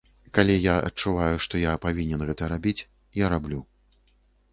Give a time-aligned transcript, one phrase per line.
[0.35, 2.85] Калі я адчуваю, што я павінен гэта рабіць,
[3.23, 3.61] я раблю.